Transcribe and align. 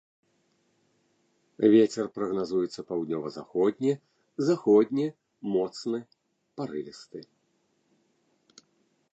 Вецер 1.73 2.05
прагназуецца 2.15 2.81
паўднёва-заходні, 2.91 3.93
заходні 4.47 5.05
моцны 5.57 5.99
парывісты. 6.61 7.19